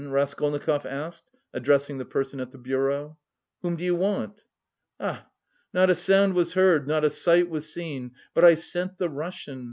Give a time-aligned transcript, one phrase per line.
[0.09, 3.19] Raskolnikov asked, addressing the person at the bureau.
[3.61, 4.45] "Whom do you want?"
[4.99, 5.27] "A ah!
[5.75, 9.59] Not a sound was heard, not a sight was seen, but I scent the Russian...